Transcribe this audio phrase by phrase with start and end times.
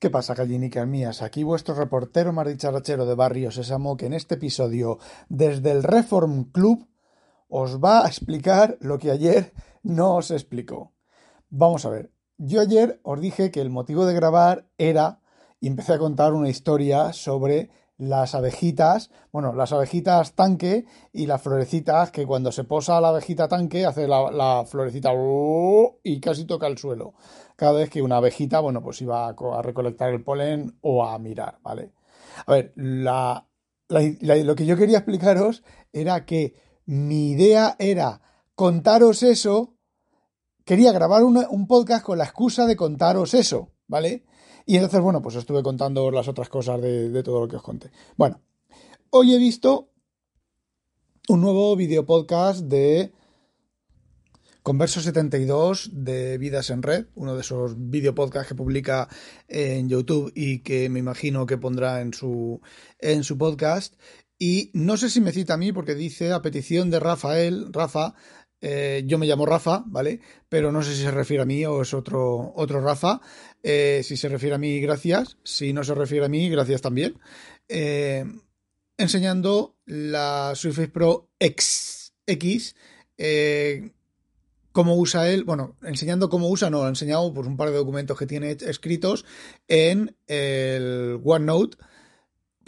[0.00, 1.22] ¿Qué pasa, gallinicas mías?
[1.22, 6.52] Aquí vuestro reportero más dicharachero de Barrio Sésamo que en este episodio, desde el Reform
[6.52, 6.86] Club,
[7.48, 10.92] os va a explicar lo que ayer no os explicó.
[11.50, 15.20] Vamos a ver, yo ayer os dije que el motivo de grabar era,
[15.58, 17.68] y empecé a contar una historia sobre
[17.98, 23.48] las abejitas, bueno, las abejitas tanque y las florecitas que cuando se posa la abejita
[23.48, 25.10] tanque hace la, florecita
[26.04, 27.14] y casi toca el suelo.
[27.56, 31.58] Cada vez que una abejita, bueno, pues iba a, recolectar el polen o a mirar,
[31.62, 31.92] ¿vale?
[32.46, 36.54] A ver, lo que yo quería explicaros era que
[36.86, 38.20] mi idea era
[38.54, 39.74] contaros eso,
[40.64, 44.27] quería grabar un podcast con la excusa de contaros eso, ¿vale?
[44.68, 47.90] Y entonces, bueno, pues estuve contando las otras cosas de, todo lo que os conté.
[48.18, 48.42] Bueno,
[49.08, 49.88] hoy he visto
[51.26, 53.10] un nuevo video podcast de
[54.62, 59.08] Converso 72 de Vidas en Red, uno de esos video podcasts que publica
[59.48, 62.60] en YouTube y que me imagino que pondrá en su,
[62.98, 63.94] en su podcast.
[64.38, 68.14] Y no sé si me cita a mí porque dice a petición de Rafael, Rafa,
[68.60, 70.20] eh, yo me llamo Rafa, ¿vale?
[70.48, 73.20] Pero no sé si se refiere a mí o es otro, otro Rafa.
[73.62, 75.36] Eh, si se refiere a mí, gracias.
[75.44, 77.18] Si no se refiere a mí, gracias también.
[77.68, 78.24] Eh,
[78.96, 82.12] enseñando la Surface Pro X,
[84.72, 88.18] cómo usa él, bueno, enseñando cómo usa, no, ha enseñado pues, un par de documentos
[88.18, 89.24] que tiene escritos
[89.66, 91.78] en el OneNote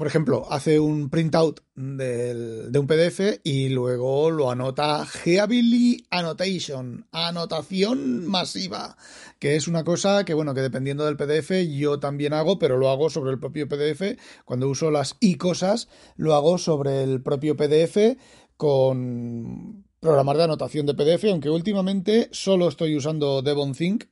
[0.00, 8.26] por ejemplo, hace un printout de un PDF y luego lo anota Heavily Annotation, anotación
[8.26, 8.96] masiva,
[9.38, 12.88] que es una cosa que, bueno, que dependiendo del PDF yo también hago, pero lo
[12.88, 14.18] hago sobre el propio PDF.
[14.46, 18.16] Cuando uso las i cosas, lo hago sobre el propio PDF
[18.56, 24.04] con programas de anotación de PDF, aunque últimamente solo estoy usando DevonThink,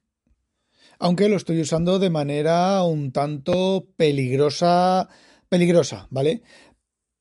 [0.98, 5.08] aunque lo estoy usando de manera un tanto peligrosa
[5.48, 6.42] peligrosa, ¿vale?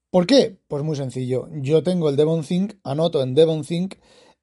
[0.10, 0.58] ¿Por qué?
[0.68, 1.48] Pues muy sencillo.
[1.52, 3.96] Yo tengo el DevonThink, anoto en DevonThink,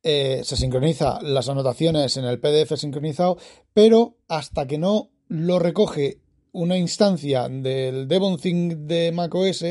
[0.03, 3.39] eh, se sincroniza las anotaciones en el PDF sincronizado,
[3.73, 6.21] pero hasta que no lo recoge
[6.53, 9.65] una instancia del DevonThink de macOS,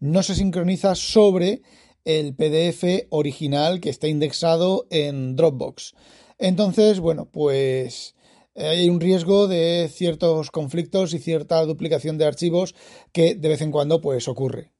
[0.00, 1.62] no se sincroniza sobre
[2.04, 5.94] el PDF original que está indexado en Dropbox.
[6.38, 8.14] Entonces, bueno, pues
[8.56, 12.74] hay un riesgo de ciertos conflictos y cierta duplicación de archivos
[13.12, 14.70] que de vez en cuando pues ocurre.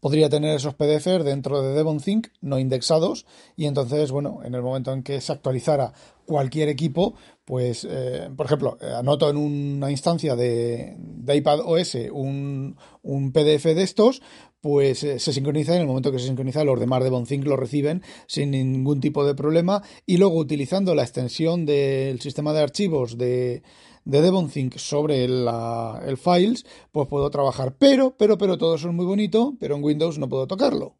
[0.00, 3.26] Podría tener esos PDFs dentro de DevonThink no indexados
[3.56, 5.92] y entonces, bueno, en el momento en que se actualizara
[6.26, 7.14] cualquier equipo,
[7.44, 13.64] pues, eh, por ejemplo, anoto en una instancia de, de iPad OS un, un PDF
[13.64, 14.22] de estos,
[14.64, 18.02] pues eh, se sincroniza en el momento que se sincroniza los demás de lo reciben
[18.26, 23.62] sin ningún tipo de problema y luego utilizando la extensión del sistema de archivos de,
[24.06, 27.76] de DevonThink sobre el Files, pues puedo trabajar.
[27.78, 30.96] Pero, pero, pero todo eso es muy bonito, pero en Windows no puedo tocarlo.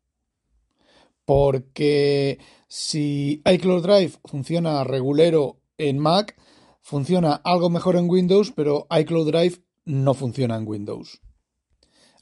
[1.25, 2.39] Porque
[2.69, 6.37] si iCloud Drive funciona regulero en Mac,
[6.83, 11.24] funciona algo mejor en Windows, pero iCloud Drive no funciona en Windows.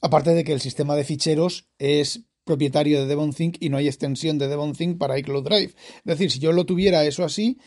[0.03, 4.37] Aparte de que el sistema de ficheros es propietario de DevonThink y no hay extensión
[4.37, 5.75] de DevonThink para iCloud Drive.
[5.99, 7.59] Es decir, si yo lo tuviera eso así,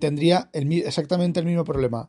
[0.00, 2.08] tendría exactamente el mismo problema.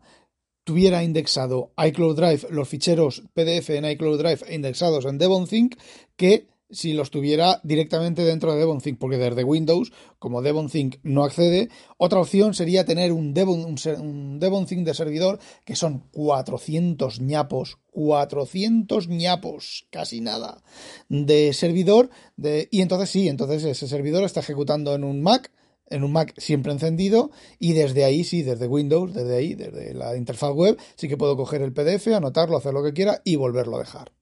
[0.64, 5.76] Tuviera indexado iCloud Drive, los ficheros PDF en iCloud Drive indexados en DevonThink,
[6.16, 11.70] que si los tuviera directamente dentro de DevonThink, porque desde Windows, como DevonThink no accede,
[11.98, 19.08] otra opción sería tener un, Devon, un, DevonThink de servidor, que son 400 ñapos, 400
[19.08, 20.62] ñapos, casi nada,
[21.10, 25.52] de servidor, de, y entonces sí, entonces ese servidor está ejecutando en un Mac,
[25.90, 30.16] en un Mac siempre encendido y desde ahí sí, desde Windows, desde ahí, desde la
[30.16, 33.78] interfaz web, sí que puedo coger el PDF, anotarlo, hacer lo que quiera y volverlo
[33.78, 34.19] a dejar.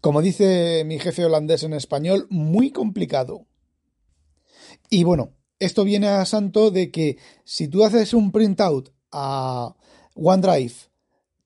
[0.00, 3.46] Como dice mi jefe holandés en español, muy complicado.
[4.90, 9.74] Y bueno, esto viene a santo de que si tú haces un printout a
[10.14, 10.74] OneDrive,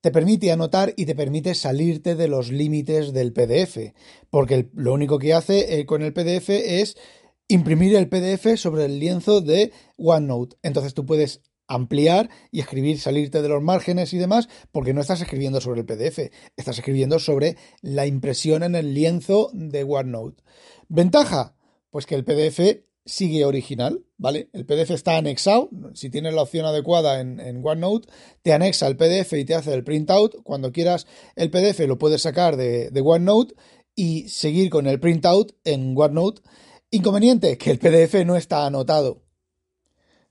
[0.01, 3.93] te permite anotar y te permite salirte de los límites del PDF,
[4.31, 6.97] porque lo único que hace eh, con el PDF es
[7.49, 10.57] imprimir el PDF sobre el lienzo de OneNote.
[10.63, 15.23] Entonces tú puedes ampliar y escribir, salirte de los márgenes y demás, porque no estás
[15.23, 20.43] escribiendo sobre el PDF, estás escribiendo sobre la impresión en el lienzo de OneNote.
[20.89, 21.55] Ventaja,
[21.91, 24.51] pues que el PDF sigue original, ¿vale?
[24.53, 28.09] El PDF está anexado, si tienes la opción adecuada en, OneNote,
[28.43, 30.43] te anexa el PDF y te hace el printout.
[30.43, 31.07] Cuando quieras
[31.37, 33.55] el PDF lo puedes sacar de, de OneNote
[33.95, 36.43] y seguir con el printout en OneNote.
[36.91, 39.23] Inconveniente, que el PDF no está anotado.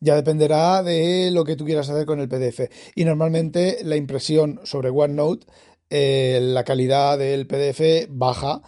[0.02, 2.70] Ya dependerá de lo que tú quieras hacer con el PDF.
[2.96, 5.46] Y normalmente la impresión sobre OneNote,
[5.90, 8.62] eh, la calidad del PDF baja.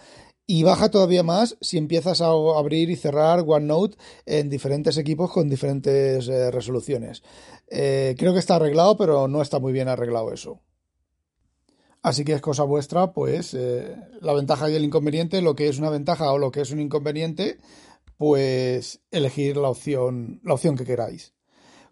[0.46, 3.96] Y baja todavía más si empiezas a abrir y cerrar OneNote
[4.26, 7.22] en diferentes equipos con diferentes eh, resoluciones.
[7.68, 10.60] Eh, creo que está arreglado, pero no está muy bien arreglado eso.
[12.02, 13.56] Así que es cosa vuestra, pues,
[14.20, 16.80] la ventaja y el inconveniente, lo que es una ventaja o lo que es un
[16.80, 17.58] inconveniente,
[18.22, 21.34] pues elegir la opción, la opción que queráis.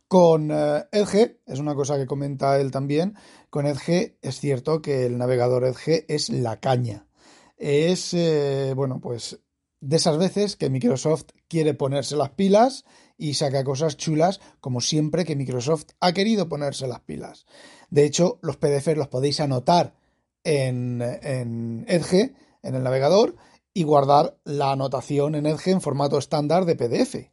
[0.06, 3.17] Con eh, Edge, es una cosa que comenta él también,
[3.50, 7.09] con Edge es cierto que el navegador Edge es la caña.
[7.56, 9.41] Es, eh, bueno, pues
[9.81, 12.85] de esas veces que Microsoft quiere ponerse las pilas
[13.19, 17.44] y saca cosas chulas, como siempre que Microsoft ha querido ponerse las pilas.
[17.91, 19.97] De hecho, los PDFs los podéis anotar
[20.44, 23.35] en, en Edge, en el navegador,
[23.81, 27.31] y guardar la anotación en Edge en formato estándar de PDF.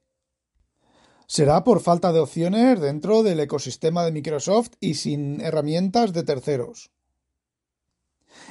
[1.28, 6.90] Será por falta de opciones dentro del ecosistema de Microsoft y sin herramientas de terceros.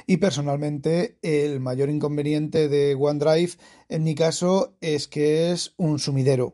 [0.05, 3.53] Y personalmente el mayor inconveniente de OneDrive
[3.89, 6.53] en mi caso es que es un sumidero.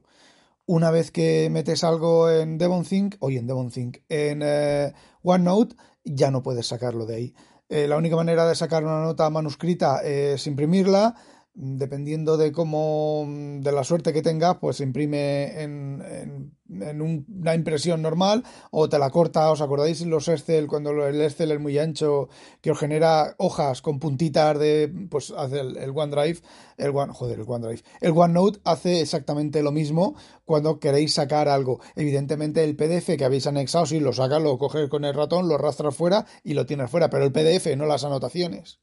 [0.66, 4.94] Una vez que metes algo en DevonThink, o en DevonThink, en eh,
[5.24, 5.76] OneNote,
[6.06, 7.36] ya no puedes sacarlo de ahí.
[7.68, 11.16] Eh, la única manera de sacar una nota manuscrita es imprimirla.
[11.56, 18.44] Dependiendo de cómo, de la suerte que tengas, pues se imprime en, una impresión normal
[18.72, 19.52] o te la corta.
[19.52, 22.28] ¿Os acordáis los Excel cuando el Excel es muy ancho
[22.60, 26.40] que os genera hojas con puntitas de, pues hace el, OneDrive,
[26.78, 30.16] el One, joder, el OneDrive, el OneNote hace exactamente lo mismo
[30.46, 31.82] cuando queréis sacar algo.
[31.96, 35.56] Evidentemente el PDF que habéis anexado, si lo sacas, lo coges con el ratón, lo
[35.56, 38.80] arrastras fuera y lo tienes fuera, pero el PDF no las anotaciones.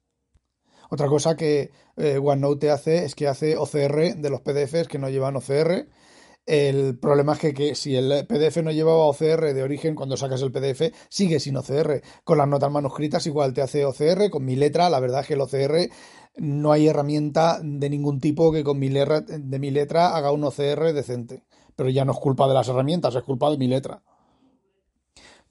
[0.91, 5.09] Otra cosa que eh, OneNote hace es que hace OCR de los PDFs que no
[5.09, 5.87] llevan OCR.
[6.47, 10.51] El problema es que, si el PDF no llevaba OCR de origen, cuando sacas el
[10.51, 12.03] PDF sigue sin OCR.
[12.25, 15.35] Con las notas manuscritas igual te hace OCR, con mi letra, la verdad es que
[15.35, 15.91] el OCR
[16.39, 20.43] no hay herramienta de ningún tipo que con mi, letra, de mi letra haga un
[20.43, 21.45] OCR decente.
[21.77, 24.03] Pero ya no es culpa de las herramientas, es culpa de mi letra.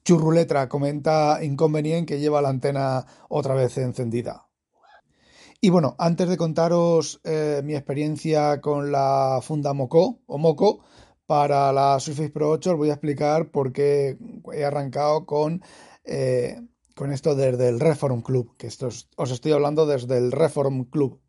[0.03, 4.48] Churruletra comenta inconveniente que lleva la antena otra vez encendida.
[5.61, 10.85] Y bueno, antes de contaros eh, mi experiencia con la funda Moco o Moco
[11.25, 14.17] para la Surface Pro 8, os voy a explicar por qué
[14.53, 15.61] he arrancado con,
[16.05, 16.61] eh,
[16.95, 21.19] con esto desde el Reform Club, que esto os estoy hablando desde el Reform Club.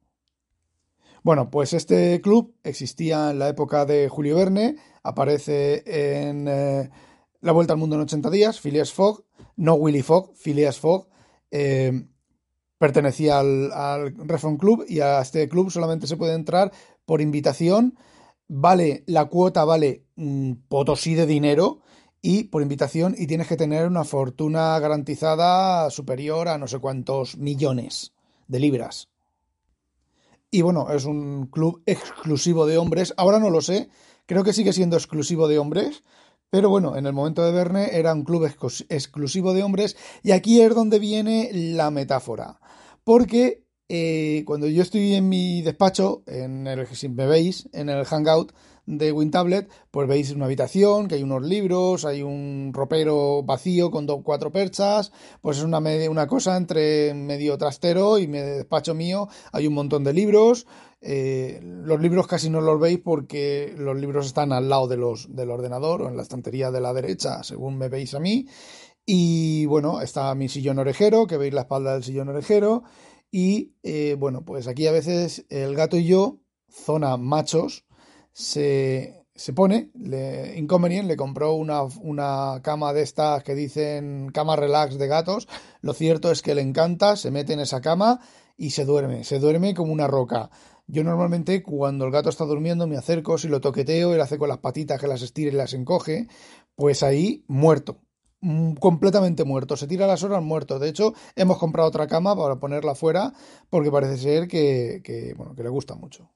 [1.25, 6.89] Bueno, pues este club existía en la época de Julio Verne, aparece en eh,
[7.41, 9.25] La Vuelta al Mundo en 80 días, Phileas Fogg,
[9.57, 11.09] no Willy Fogg, Phileas Fogg
[12.81, 16.73] pertenecía al, al Reform Club y a este club solamente se puede entrar
[17.05, 17.99] por invitación.
[18.49, 21.83] Vale, la cuota vale un potosí de dinero
[22.23, 27.37] y por invitación y tienes que tener una fortuna garantizada superior a no sé cuántos
[27.37, 28.15] millones
[28.49, 29.11] de libras.
[30.51, 33.13] Y bueno, es un club exclusivo de hombres.
[33.19, 33.91] Ahora no lo sé,
[34.25, 36.03] creo que sigue siendo exclusivo de hombres,
[36.49, 38.51] pero bueno, en el momento de Verne era un club
[38.89, 42.59] exclusivo de hombres y aquí es donde viene la metáfora.
[43.05, 48.05] Porque eh, cuando yo estoy en mi despacho, en el, si me veis, en el
[48.05, 48.53] Hangout
[48.87, 54.07] de WinTablet, pues veis una habitación, que hay unos libros, hay un ropero vacío con
[54.07, 59.29] dos, cuatro perchas, pues es una, una cosa entre medio trastero y mi despacho mío,
[59.53, 60.67] hay un montón de libros,
[61.01, 65.35] eh, los libros casi no los veis porque los libros están al lado de los,
[65.35, 68.47] del ordenador o en la estantería de la derecha, según me veis a mí.
[69.13, 72.85] Y bueno, está mi sillón orejero, que veis la espalda del sillón orejero.
[73.33, 76.39] Y eh, bueno, pues aquí a veces el gato y yo,
[76.69, 77.85] zona machos,
[78.31, 84.55] se, se pone, le, Inconvenient le compró una, una, cama de estas que dicen cama
[84.55, 85.49] relax de gatos.
[85.81, 88.21] Lo cierto es que le encanta, se mete en esa cama
[88.57, 90.51] y se duerme, se duerme como una roca.
[90.87, 94.49] Yo normalmente cuando el gato está durmiendo me acerco, si lo toqueteo, él hace con
[94.49, 96.29] las patitas que las estira y las encoge,
[96.77, 98.03] pues ahí muerto,
[98.79, 100.79] completamente muerto, se tira las horas muerto.
[100.79, 103.33] De hecho, hemos comprado otra cama para ponerla fuera
[103.69, 106.31] porque parece ser que, bueno, que le gusta mucho.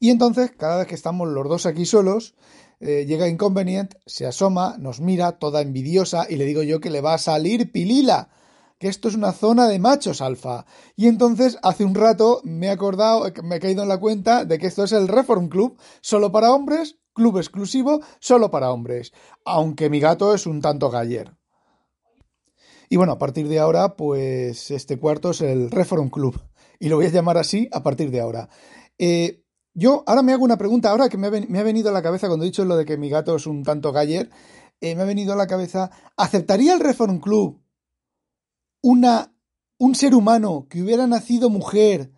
[0.00, 2.34] Y entonces, cada vez que estamos los dos aquí solos,
[2.80, 7.00] eh, llega Inconvenient, se asoma, nos mira, toda envidiosa, y le digo yo que le
[7.00, 8.30] va a salir pilila
[8.78, 10.64] que esto es una zona de machos alfa.
[10.96, 14.58] Y entonces hace un rato me he acordado, me he caído en la cuenta de
[14.58, 19.12] que esto es el Reform Club, solo para hombres, club exclusivo, solo para hombres.
[19.44, 21.36] Aunque mi gato es un tanto galler.
[22.88, 26.40] Y bueno, a partir de ahora, pues este cuarto es el Reform Club.
[26.80, 28.48] Y lo voy a llamar así a partir de ahora.
[28.98, 29.44] Eh,
[29.74, 32.44] Yo ahora me hago una pregunta, ahora que me ha, venido a la cabeza cuando
[32.44, 34.30] he dicho lo de que mi gato es un tanto galler,
[34.80, 37.60] eh, me ha venido a la cabeza, ¿aceptaría el Reform Club
[38.82, 39.32] una,
[39.78, 42.10] un ser humano que hubiera nacido mujer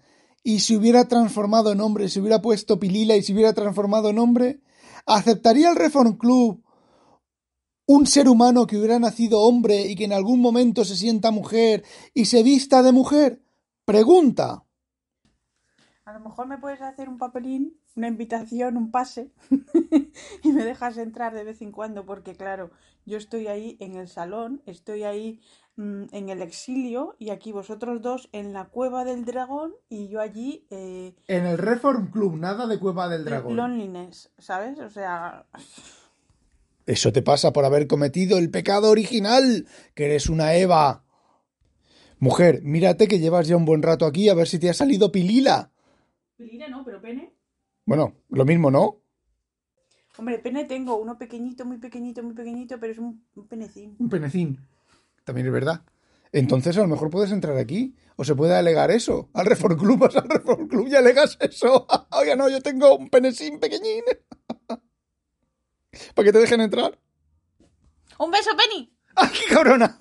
[0.42, 4.18] y se hubiera transformado en hombre, se hubiera puesto pilila y se hubiera transformado en
[4.18, 4.60] hombre?
[5.06, 6.62] ¿Aceptaría el Reform Club
[7.86, 11.84] un ser humano que hubiera nacido hombre y que en algún momento se sienta mujer
[12.14, 13.42] y se vista de mujer?
[13.84, 14.64] Pregunta.
[16.04, 19.32] A lo mejor me puedes hacer un papelín, una invitación, un pase
[20.42, 22.70] y me dejas entrar de vez en cuando porque claro,
[23.06, 25.40] yo estoy ahí en el salón, estoy ahí
[25.80, 30.66] en el exilio y aquí vosotros dos en la cueva del dragón y yo allí...
[30.70, 33.56] Eh, en el Reform Club, nada de cueva del dragón.
[33.56, 34.78] Loneliness, ¿sabes?
[34.78, 35.46] O sea...
[36.86, 41.04] Eso te pasa por haber cometido el pecado original, que eres una Eva.
[42.18, 45.12] Mujer, mírate que llevas ya un buen rato aquí a ver si te ha salido
[45.12, 45.70] pilila.
[46.36, 47.32] Pilila no, pero pene.
[47.86, 49.00] Bueno, lo mismo, ¿no?
[50.18, 53.96] Hombre, pene tengo uno pequeñito, muy pequeñito, muy pequeñito, pero es un, penecín.
[53.98, 54.58] Un penecín.
[55.24, 55.82] También es verdad.
[56.32, 57.94] Entonces a lo mejor puedes entrar aquí.
[58.16, 59.30] O se puede alegar eso.
[59.32, 61.86] Al Reform Club, vas al Reform Club y alegas eso.
[62.12, 64.02] Oiga, no, yo tengo un penecín pequeñín.
[66.14, 66.98] ¿Para que te dejen entrar?
[68.18, 68.92] ¡Un beso, Penny!
[69.16, 69.98] ¡Ay, qué cabrona!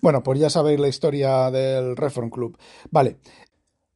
[0.00, 2.58] Bueno, pues ya sabéis la historia del Reform Club.
[2.90, 3.18] Vale.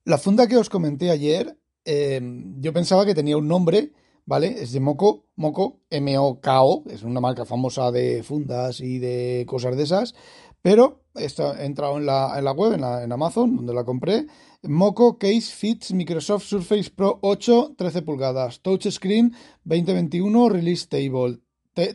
[0.05, 3.93] La funda que os comenté ayer, em, yo pensaba que tenía un nombre,
[4.29, 4.63] ¿vale?
[4.63, 9.85] Es de Moco, Moco, M-O-K-O, es una marca famosa de fundas y de cosas de
[9.85, 10.15] esas,
[10.61, 14.27] pero he entrado en la, en la web, en, Amazon, donde la compré.
[14.65, 19.33] Moco Case Fits Microsoft Surface Pro 8, 13 pulgadas, Touchscreen
[19.65, 21.39] 2021 Release Table,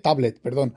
[0.02, 0.74] Tablet, perdón.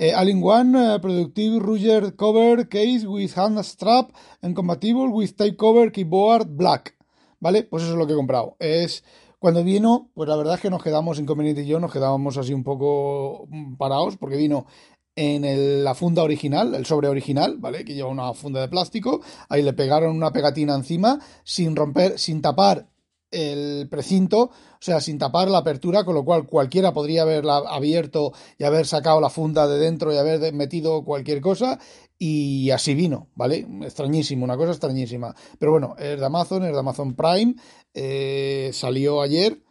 [0.00, 4.10] Uh, All-in-one uh, Productive Ruger Cover Case with Hand Strap
[4.42, 6.96] and compatible with Type Cover Keyboard Black.
[7.38, 7.62] ¿Vale?
[7.62, 8.56] Pues eso es lo que he comprado.
[8.58, 9.04] Es.
[9.46, 12.52] Cuando vino, pues la verdad es que nos quedamos, Inconveniente y yo, nos quedábamos así
[12.52, 13.46] un poco
[13.78, 14.66] parados, porque vino
[15.14, 17.84] en la funda original, el sobre original, ¿vale?
[17.84, 19.20] Que lleva una funda de plástico.
[19.48, 22.88] Ahí le pegaron una pegatina encima, sin romper, sin tapar
[23.30, 28.32] el precinto, o sea, sin tapar la apertura, con lo cual cualquiera podría haberla abierto
[28.58, 31.78] y haber sacado la funda de dentro y haber metido cualquier cosa,
[32.18, 33.66] y así vino, ¿vale?
[33.82, 35.34] Extrañísimo, una cosa extrañísima.
[35.58, 37.56] Pero bueno, es de Amazon, es de Amazon Prime,
[37.98, 39.62] eh, salió ayer,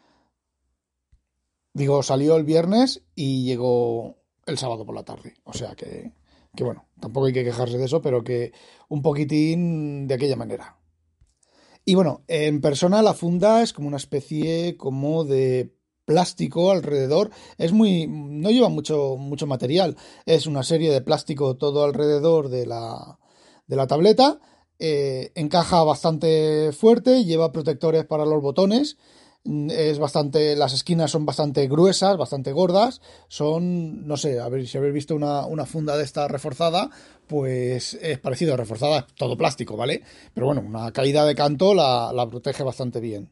[1.73, 4.17] digo, salió el viernes y llegó
[4.47, 6.11] el sábado por la tarde, o sea que,
[6.55, 8.51] que bueno, tampoco hay que quejarse de eso, pero que
[8.89, 10.79] un poquitín de aquella manera.
[11.85, 17.29] Y bueno, en persona la funda es como una especie como de plástico alrededor.
[17.59, 18.07] Es muy.
[18.07, 19.95] no lleva mucho, mucho material.
[20.25, 23.19] Es una serie de plástico todo alrededor de la,
[23.67, 24.39] de la tableta.
[24.79, 28.97] Eh, encaja bastante fuerte, lleva protectores para los botones
[29.45, 34.77] es bastante, las esquinas son bastante gruesas, bastante gordas, son, no sé, a ver si
[34.77, 36.89] habéis visto una, una funda de esta reforzada,
[37.27, 40.01] pues es parecido a reforzada, todo plástico, ¿vale?
[40.33, 43.29] Pero bueno, una caída de canto la, la protege bastante bien.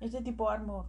[0.00, 0.86] Es de tipo armor.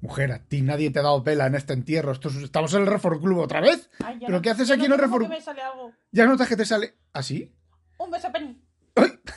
[0.00, 2.12] Mujer, a ti nadie te ha dado pela en este entierro.
[2.12, 3.88] estamos en el Reform Club otra vez.
[4.20, 5.94] ¿Pero qué haces aquí en el Reform Club?
[6.12, 6.94] Ya notas que te sale.
[7.12, 7.50] ¿Así?
[7.52, 7.65] ¿Ah,
[7.98, 8.56] Un beso, Penny.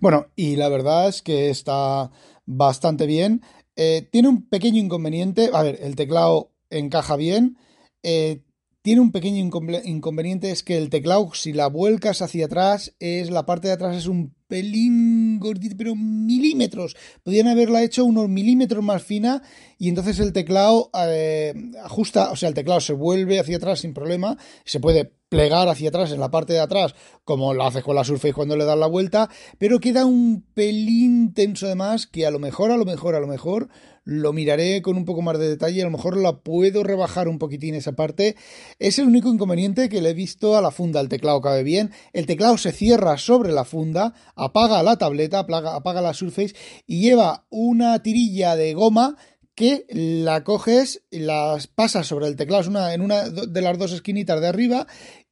[0.00, 2.10] Bueno, y la verdad es que está
[2.44, 3.42] bastante bien.
[3.74, 5.48] Eh, tiene un pequeño inconveniente.
[5.52, 7.56] A ver, el teclado encaja bien.
[8.02, 8.42] Eh,
[8.84, 9.38] tiene un pequeño
[9.84, 13.96] inconveniente, es que el teclado, si la vuelcas hacia atrás, es la parte de atrás
[13.96, 16.94] es un pelín gordito, pero milímetros.
[17.22, 19.42] Podrían haberla hecho unos milímetros más fina
[19.78, 23.94] y entonces el teclado eh, ajusta, o sea, el teclado se vuelve hacia atrás sin
[23.94, 27.96] problema, se puede plegar hacia atrás en la parte de atrás, como lo haces con
[27.96, 32.24] la Surface cuando le das la vuelta, pero queda un pelín tenso de más que
[32.24, 33.68] a lo mejor, a lo mejor, a lo mejor
[34.04, 37.40] lo miraré con un poco más de detalle, a lo mejor la puedo rebajar un
[37.40, 38.36] poquitín esa parte.
[38.78, 41.90] Es el único inconveniente que le he visto a la funda, el teclado cabe bien,
[42.12, 46.54] el teclado se cierra sobre la funda, apaga la tableta, apaga, apaga la Surface
[46.86, 49.16] y lleva una tirilla de goma
[49.54, 54.48] que la coges, las pasas sobre el teclado, en una de las dos esquinitas de
[54.48, 54.86] arriba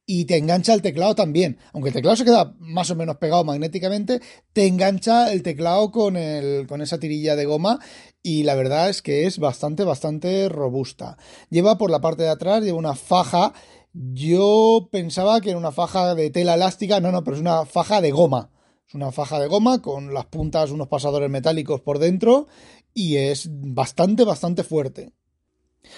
[0.05, 1.57] y te engancha el teclado también.
[1.71, 6.17] Aunque el teclado se queda más o menos pegado magnéticamente, te engancha el teclado con,
[6.17, 7.79] el, con esa tirilla de goma
[8.21, 11.17] y la verdad es que es bastante, bastante robusta.
[11.49, 13.53] Lleva por la parte de atrás, lleva una faja.
[13.93, 18.01] Yo pensaba que era una faja de tela elástica, no, no, pero es una faja
[18.01, 18.49] de goma.
[18.87, 22.47] Es una faja de goma con las puntas, unos pasadores metálicos por dentro
[22.93, 25.13] y es bastante, bastante fuerte.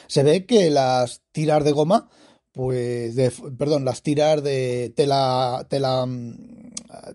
[0.08, 2.10] Se ve que las tiras de goma
[2.56, 6.72] pues, de, perdón, las tiras de tela, tela, mm,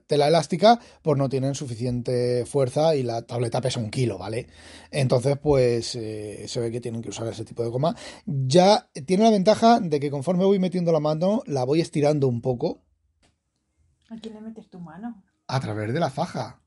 [0.07, 4.49] tela elástica, pues no tienen suficiente fuerza y la tableta pesa un kilo, ¿vale?
[4.91, 7.97] Entonces, pues eh, se ve que tienen que usar ese tipo de goma.
[8.27, 12.43] Ya tiene la ventaja de que conforme voy metiendo la mano, la voy estirando un
[12.43, 12.83] poco.
[14.11, 15.25] ¿A quién le metes tu mano?
[15.47, 16.61] A través de la faja.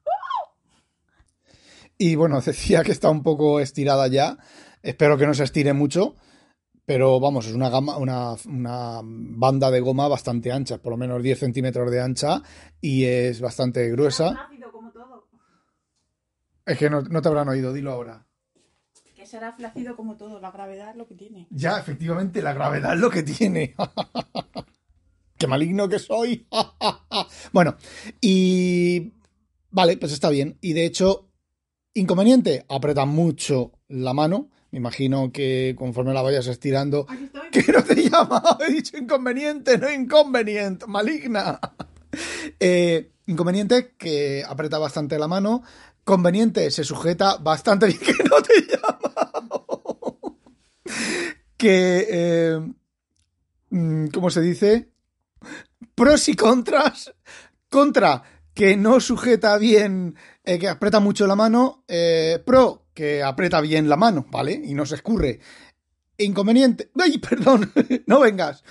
[1.99, 4.39] Y bueno, decía que está un poco estirada ya.
[4.81, 6.15] Espero que no se estire mucho.
[6.85, 11.23] Pero vamos, es una, gama, una, una banda de goma bastante ancha, por lo menos
[11.23, 12.41] 10 centímetros de ancha
[12.81, 14.31] y es bastante gruesa.
[14.31, 15.29] Flácido como todo.
[16.65, 18.27] Es que no, no te habrán oído, dilo ahora.
[19.15, 21.47] Que será flácido como todo, la gravedad es lo que tiene.
[21.49, 23.75] Ya, efectivamente, la gravedad es lo que tiene.
[25.37, 26.47] ¡Qué maligno que soy!
[27.53, 27.77] bueno,
[28.19, 29.13] y...
[29.71, 30.57] Vale, pues está bien.
[30.61, 31.31] Y de hecho,
[31.93, 34.49] inconveniente, aprieta mucho la mano.
[34.73, 37.05] Me imagino que conforme la vayas estirando...
[37.51, 38.57] ¿Qué no te llama?
[38.67, 40.87] He dicho inconveniente, no inconveniente.
[40.87, 41.59] Maligna.
[42.59, 45.63] Eh, inconveniente que aprieta bastante la mano.
[46.03, 47.99] Conveniente, se sujeta bastante bien.
[48.05, 50.37] Que no te llama.
[51.57, 52.07] que...
[52.09, 52.73] Eh,
[53.69, 54.91] mm, ¿Cómo se dice?
[55.95, 57.13] Pros y contras.
[57.69, 58.21] Contra,
[58.53, 61.83] que no sujeta bien, eh, que aprieta mucho la mano.
[61.87, 64.61] Eh, pro, que aprieta bien la mano, ¿vale?
[64.63, 65.39] Y no se escurre.
[66.17, 66.91] Inconveniente.
[66.99, 67.71] ¡Ay, perdón!
[68.07, 68.63] no vengas.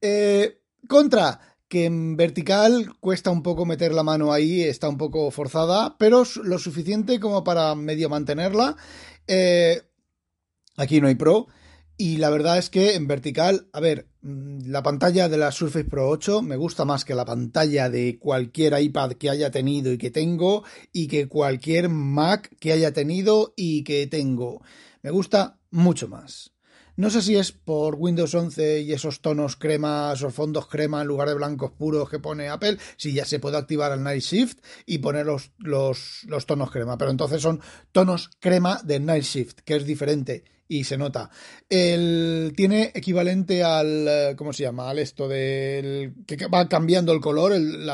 [0.00, 5.30] Eh, contra, que en vertical cuesta un poco meter la mano ahí, está un poco
[5.30, 8.76] forzada, pero lo suficiente como para medio mantenerla.
[9.26, 9.82] Eh,
[10.76, 11.48] aquí no hay pro.
[12.00, 15.84] Y la verdad es que en vertical, a ver, mm, la pantalla de la Surface
[15.84, 19.98] Pro 8 me gusta más que la pantalla de cualquier iPad que haya tenido y
[19.98, 20.62] que tengo
[20.92, 24.62] y que cualquier Mac que haya tenido y que tengo.
[25.02, 26.52] Me gusta mucho más.
[26.94, 31.08] No sé si es por Windows 11 y esos tonos crema, esos fondos crema en
[31.08, 34.60] lugar de blancos puros que pone Apple, si ya se puede activar el Night Shift
[34.86, 36.96] y poner los, los, los tonos crema.
[36.96, 41.30] Pero entonces son tonos crema de Night Shift, que es diferente y se nota.
[41.68, 44.90] El, tiene equivalente al, eh, ¿cómo se llama?
[44.90, 47.90] Al esto del, que va cambiando el color, el,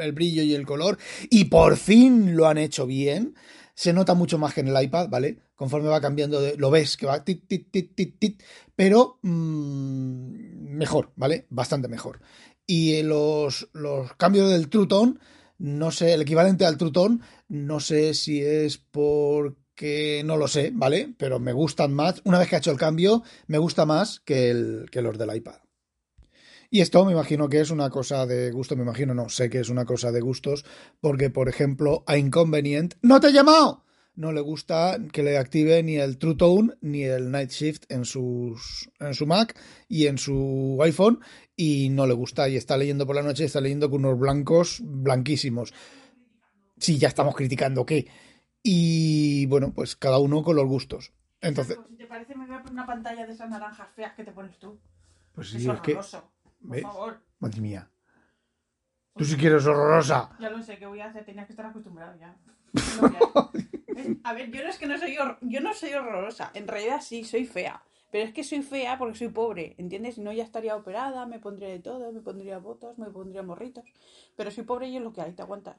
[0.00, 3.34] el brillo y el color, y por fin lo han hecho bien.
[3.74, 5.38] Se nota mucho más que en el iPad, ¿vale?
[5.54, 8.42] Conforme va cambiando, lo ves que va tit, tit, tit, tit, tit,
[8.74, 10.32] pero mmm,
[10.76, 11.46] mejor, ¿vale?
[11.50, 12.20] Bastante mejor.
[12.66, 15.14] Y los, los cambios del True Tone,
[15.58, 20.46] no sé, el equivalente al True Tone, no sé si es por que no lo
[20.46, 21.14] sé, ¿vale?
[21.16, 22.20] Pero me gustan más.
[22.24, 25.34] Una vez que ha hecho el cambio, me gusta más que, el, que los del
[25.34, 25.56] iPad.
[26.68, 29.58] Y esto me imagino que es una cosa de gusto, me imagino, no, sé que
[29.58, 30.66] es una cosa de gustos,
[31.00, 33.86] porque, por ejemplo, a Inconvenient, ¡no te he llamado!
[34.14, 38.04] No le gusta que le active ni el True Tone ni el Night Shift en,
[38.04, 41.20] sus, en su Mac y en su iPhone,
[41.56, 44.82] y no le gusta, y está leyendo por la noche, está leyendo con unos blancos
[44.84, 45.72] blanquísimos.
[46.78, 48.06] Sí, ya estamos criticando, ¿qué?
[48.62, 51.12] Y bueno, pues cada uno con los gustos.
[51.40, 51.78] Entonces.
[51.88, 54.32] Si te parece, me voy a poner una pantalla de esas naranjas feas que te
[54.32, 54.78] pones tú.
[55.32, 55.92] Pues es sí, es que.
[55.92, 56.30] horroroso.
[56.66, 57.20] Por favor.
[57.38, 57.90] Madre mía.
[59.16, 60.30] Tú sí que eres horrorosa.
[60.38, 61.24] Ya lo sé, ¿qué voy a hacer?
[61.24, 62.36] Tenías que estar acostumbrado ya.
[62.74, 64.18] Es que.
[64.24, 66.50] A ver, yo no es que no soy, yo no soy horrorosa.
[66.54, 67.82] En realidad sí, soy fea.
[68.10, 70.16] Pero es que soy fea porque soy pobre, ¿entiendes?
[70.16, 73.84] Si no, ya estaría operada, me pondría de todo, me pondría botas, me pondría morritos.
[74.36, 75.76] Pero soy pobre y es lo que hay, ¿te aguantas?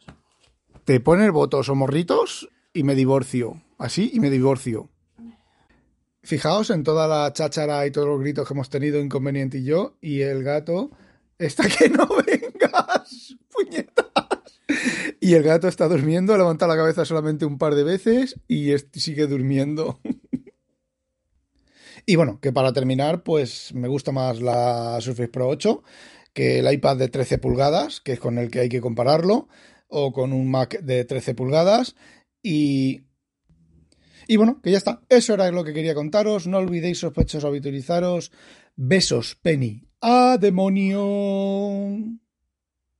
[0.85, 3.61] Te pones votos o morritos y me divorcio.
[3.77, 4.89] Así y me divorcio.
[6.23, 9.97] Fijaos en toda la cháchara y todos los gritos que hemos tenido Inconveniente y yo,
[10.01, 10.91] y el gato
[11.39, 14.05] está que no vengas, puñetas.
[15.19, 19.27] Y el gato está durmiendo, levanta la cabeza solamente un par de veces y sigue
[19.27, 19.99] durmiendo.
[22.07, 25.83] Y bueno, que para terminar, pues me gusta más la Surface Pro 8
[26.33, 29.47] que el iPad de 13 pulgadas, que es con el que hay que compararlo,
[29.87, 31.95] o con un Mac de 13 pulgadas.
[32.43, 33.01] Y,
[34.27, 35.01] y bueno, que ya está.
[35.09, 36.47] Eso era lo que quería contaros.
[36.47, 38.31] No olvidéis, sospechosos, habitualizaros.
[38.75, 39.87] Besos, Penny.
[40.01, 42.20] ¡A demonio!